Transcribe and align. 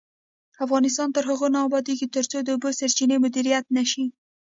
افغانستان 0.65 1.07
تر 1.15 1.23
هغو 1.29 1.47
نه 1.55 1.59
ابادیږي، 1.67 2.07
ترڅو 2.15 2.37
د 2.43 2.47
اوبو 2.53 2.69
سرچینې 2.79 3.17
مدیریت 3.23 3.65
نشي. 3.77 4.05